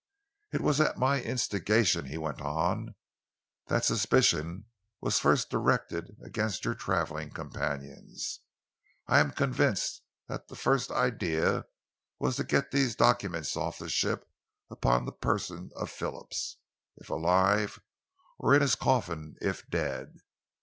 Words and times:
"It 0.51 0.61
was 0.61 0.81
at 0.81 0.97
my 0.97 1.21
instigation," 1.21 2.05
he 2.05 2.17
went 2.17 2.41
on, 2.41 2.95
"that 3.67 3.85
suspicion 3.85 4.65
was 4.99 5.19
first 5.19 5.51
directed 5.51 6.17
against 6.25 6.65
your 6.65 6.73
travelling 6.73 7.29
companions. 7.29 8.39
I 9.05 9.19
am 9.19 9.29
convinced 9.29 10.01
that 10.27 10.47
the 10.47 10.55
first 10.55 10.89
idea 10.89 11.67
was 12.17 12.37
to 12.37 12.43
get 12.43 12.71
these 12.71 12.95
documents 12.95 13.55
off 13.55 13.77
the 13.77 13.89
ship 13.89 14.27
upon 14.71 15.05
the 15.05 15.11
person 15.11 15.69
of 15.75 15.91
Phillips, 15.91 16.57
if 16.97 17.11
alive, 17.11 17.79
or 18.39 18.55
in 18.55 18.61
his 18.63 18.73
coffin 18.73 19.35
if 19.39 19.69
dead. 19.69 20.17